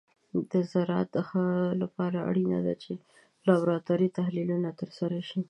[0.51, 1.45] د زراعت د ښه
[1.81, 3.01] لپاره اړینه ده چې د
[3.47, 5.39] لابراتور تحلیلونه ترسره شي.